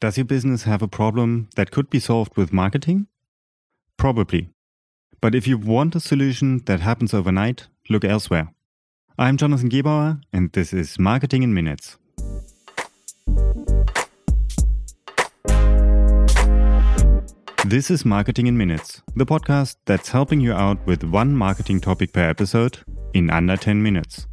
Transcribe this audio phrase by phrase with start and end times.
[0.00, 3.06] Does your business have a problem that could be solved with marketing?
[3.98, 4.48] Probably.
[5.20, 8.48] But if you want a solution that happens overnight, look elsewhere.
[9.18, 11.98] I'm Jonathan Gebauer, and this is Marketing in Minutes.
[17.66, 22.14] This is Marketing in Minutes, the podcast that's helping you out with one marketing topic
[22.14, 22.78] per episode
[23.12, 24.26] in under 10 minutes.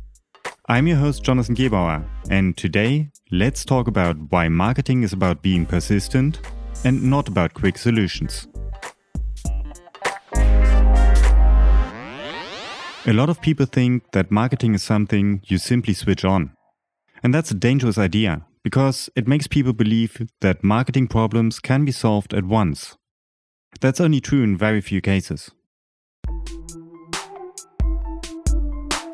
[0.70, 5.66] I'm your host, Jonathan Gebauer, and today let's talk about why marketing is about being
[5.66, 6.40] persistent
[6.86, 8.48] and not about quick solutions.
[13.05, 16.52] A lot of people think that marketing is something you simply switch on.
[17.23, 21.91] And that's a dangerous idea because it makes people believe that marketing problems can be
[21.91, 22.98] solved at once.
[23.80, 25.52] That's only true in very few cases.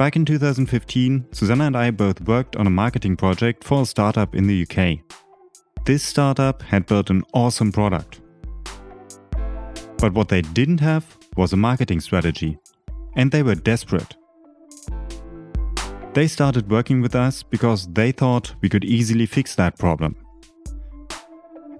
[0.04, 4.36] Back in 2015, Susanna and I both worked on a marketing project for a startup
[4.36, 5.00] in the UK.
[5.86, 8.20] This startup had built an awesome product.
[10.00, 11.06] But what they didn't have
[11.38, 12.58] was a marketing strategy,
[13.16, 14.18] and they were desperate.
[16.14, 20.18] They started working with us because they thought we could easily fix that problem.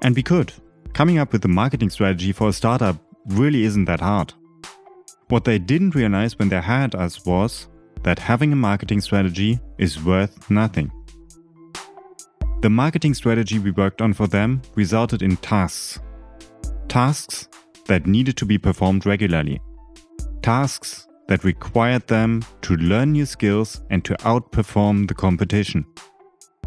[0.02, 0.54] And we could.
[0.94, 2.96] Coming up with a marketing strategy for a startup
[3.26, 4.34] really isn't that hard.
[5.28, 7.68] What they didn't realize when they hired us was
[8.04, 10.92] that having a marketing strategy is worth nothing.
[12.62, 16.00] The marketing strategy we worked on for them resulted in tasks.
[16.88, 17.48] Tasks
[17.88, 19.60] that needed to be performed regularly.
[20.42, 25.86] Tasks that required them to learn new skills and to outperform the competition.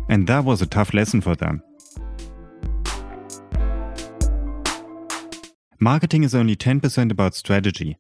[0.08, 1.62] And that was a tough lesson for them.
[5.78, 7.98] Marketing is only 10% about strategy.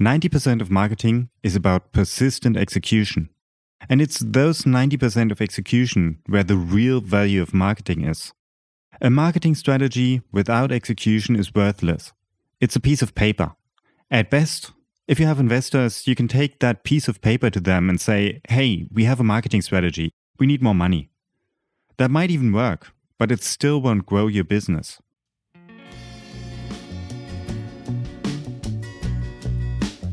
[0.00, 3.28] 90% of marketing is about persistent execution.
[3.88, 8.32] And it's those 90% of execution where the real value of marketing is.
[9.00, 12.12] A marketing strategy without execution is worthless.
[12.60, 13.52] It's a piece of paper.
[14.10, 14.72] At best,
[15.06, 18.40] if you have investors, you can take that piece of paper to them and say,
[18.48, 20.12] hey, we have a marketing strategy.
[20.38, 21.10] We need more money.
[21.98, 24.98] That might even work, but it still won't grow your business.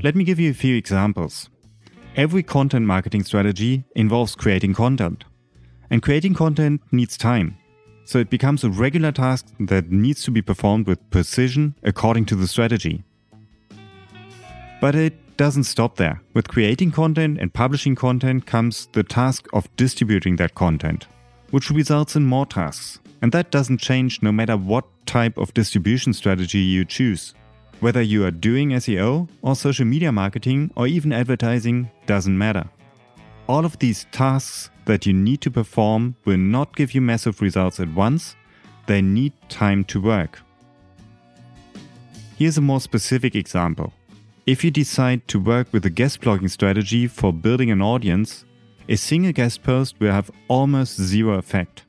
[0.03, 1.51] Let me give you a few examples.
[2.15, 5.25] Every content marketing strategy involves creating content.
[5.91, 7.55] And creating content needs time.
[8.05, 12.35] So it becomes a regular task that needs to be performed with precision according to
[12.35, 13.03] the strategy.
[14.81, 16.19] But it doesn't stop there.
[16.33, 21.05] With creating content and publishing content comes the task of distributing that content,
[21.51, 22.99] which results in more tasks.
[23.21, 27.35] And that doesn't change no matter what type of distribution strategy you choose.
[27.81, 32.69] Whether you are doing SEO or social media marketing or even advertising doesn't matter.
[33.47, 37.79] All of these tasks that you need to perform will not give you massive results
[37.79, 38.35] at once,
[38.85, 40.39] they need time to work.
[42.37, 43.93] Here's a more specific example.
[44.45, 48.45] If you decide to work with a guest blogging strategy for building an audience,
[48.89, 51.81] a single guest post will have almost zero effect.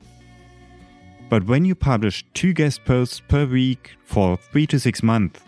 [1.29, 5.39] But when you publish two guest posts per week for three to six months,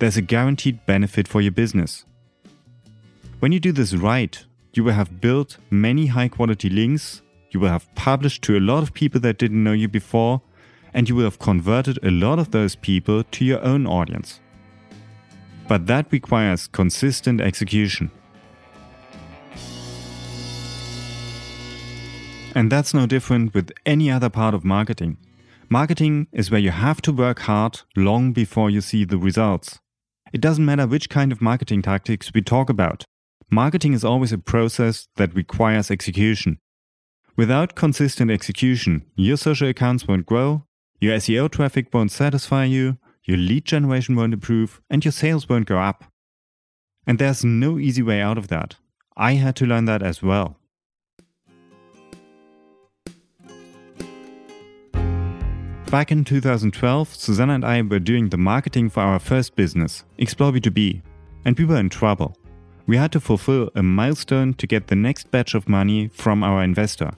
[0.00, 2.06] there's a guaranteed benefit for your business.
[3.40, 7.68] When you do this right, you will have built many high quality links, you will
[7.68, 10.40] have published to a lot of people that didn't know you before,
[10.94, 14.40] and you will have converted a lot of those people to your own audience.
[15.68, 18.10] But that requires consistent execution.
[22.54, 25.18] And that's no different with any other part of marketing.
[25.68, 29.78] Marketing is where you have to work hard long before you see the results.
[30.32, 33.04] It doesn't matter which kind of marketing tactics we talk about.
[33.50, 36.58] Marketing is always a process that requires execution.
[37.36, 40.66] Without consistent execution, your social accounts won't grow,
[41.00, 45.66] your SEO traffic won't satisfy you, your lead generation won't improve, and your sales won't
[45.66, 46.04] go up.
[47.06, 48.76] And there's no easy way out of that.
[49.16, 50.59] I had to learn that as well.
[55.90, 60.52] Back in 2012, Susanna and I were doing the marketing for our first business, Explore
[60.52, 61.02] B2B,
[61.44, 62.36] and we were in trouble.
[62.86, 66.62] We had to fulfill a milestone to get the next batch of money from our
[66.62, 67.10] investor.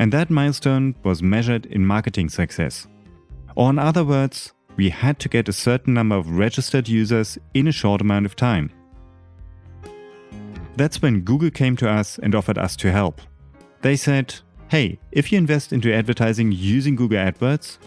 [0.00, 2.88] And that milestone was measured in marketing success.
[3.54, 7.68] Or, in other words, we had to get a certain number of registered users in
[7.68, 8.72] a short amount of time.
[10.74, 13.20] That's when Google came to us and offered us to help.
[13.82, 14.34] They said,
[14.70, 17.78] Hey, if you invest into advertising using Google AdWords,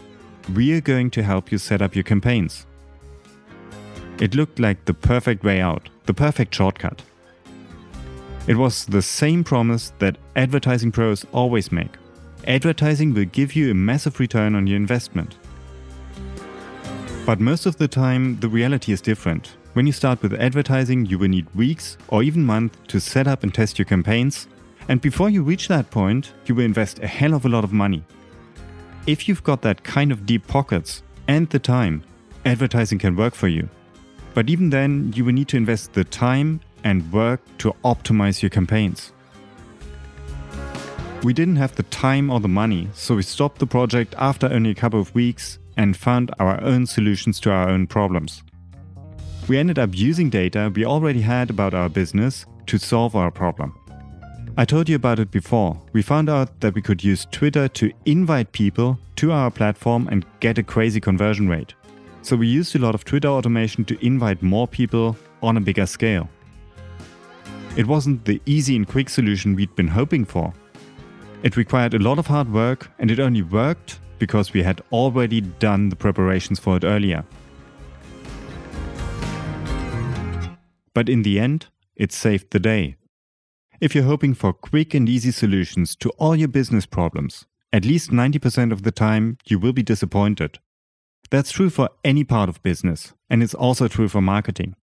[0.52, 2.66] we are going to help you set up your campaigns.
[4.18, 7.00] It looked like the perfect way out, the perfect shortcut.
[8.48, 11.98] It was the same promise that advertising pros always make.
[12.48, 15.36] advertising will give you a massive return on your investment.
[17.24, 19.56] But most of the time, the reality is different.
[19.74, 23.44] When you start with advertising, you will need weeks or even months to set up
[23.44, 24.48] and test your campaigns.
[24.88, 27.72] And before you reach that point, you will invest a hell of a lot of
[27.72, 28.02] money.
[29.06, 32.04] If you've got that kind of deep pockets and the time,
[32.44, 33.68] advertising can work for you.
[34.34, 38.50] But even then, you will need to invest the time and work to optimize your
[38.50, 39.12] campaigns.
[41.22, 44.70] We didn't have the time or the money, so we stopped the project after only
[44.70, 48.42] a couple of weeks and found our own solutions to our own problems.
[49.48, 53.78] We ended up using data we already had about our business to solve our problem.
[54.54, 55.80] I told you about it before.
[55.94, 60.26] We found out that we could use Twitter to invite people to our platform and
[60.40, 61.72] get a crazy conversion rate.
[62.20, 65.86] So we used a lot of Twitter automation to invite more people on a bigger
[65.86, 66.28] scale.
[67.76, 70.52] It wasn't the easy and quick solution we'd been hoping for.
[71.42, 75.40] It required a lot of hard work and it only worked because we had already
[75.40, 77.24] done the preparations for it earlier.
[80.92, 82.96] But in the end, it saved the day.
[83.82, 88.12] If you're hoping for quick and easy solutions to all your business problems, at least
[88.12, 90.60] 90% of the time you will be disappointed.
[91.32, 94.76] That's true for any part of business, and it's also true for marketing.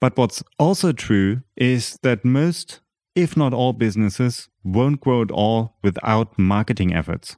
[0.00, 2.80] But what's also true is that most,
[3.14, 7.36] if not all businesses, won't grow at all without marketing efforts.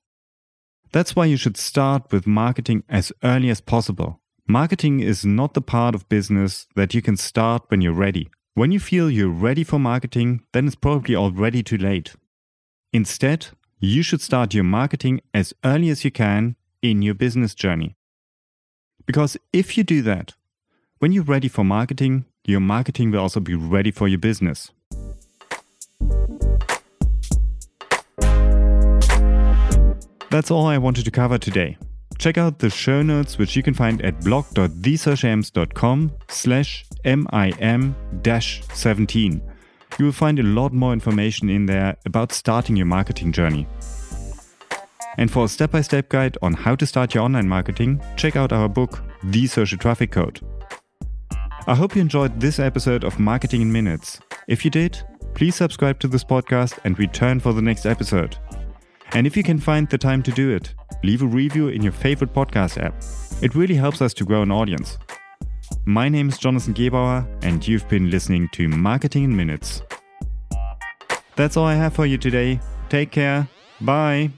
[0.92, 4.22] That's why you should start with marketing as early as possible.
[4.48, 8.30] Marketing is not the part of business that you can start when you're ready.
[8.56, 12.14] When you feel you're ready for marketing, then it's probably already too late.
[12.92, 13.48] Instead,
[13.80, 17.96] you should start your marketing as early as you can in your business journey.
[19.06, 20.34] Because if you do that,
[21.00, 24.70] when you're ready for marketing, your marketing will also be ready for your business.
[30.30, 31.76] That's all I wanted to cover today.
[32.18, 39.40] Check out the show notes which you can find at blog.thesocialms.com slash MIM-17.
[39.98, 43.66] You will find a lot more information in there about starting your marketing journey.
[45.16, 48.68] And for a step-by-step guide on how to start your online marketing, check out our
[48.68, 50.40] book, The Social Traffic Code.
[51.66, 54.20] I hope you enjoyed this episode of Marketing in Minutes.
[54.48, 55.00] If you did,
[55.34, 58.36] please subscribe to this podcast and return for the next episode.
[59.12, 60.74] And if you can find the time to do it,
[61.04, 63.00] leave a review in your favorite podcast app.
[63.40, 64.98] It really helps us to grow an audience.
[65.86, 69.82] My name is Jonathan Gebauer, and you've been listening to Marketing in Minutes.
[71.36, 72.58] That's all I have for you today.
[72.88, 73.46] Take care.
[73.82, 74.30] Bye.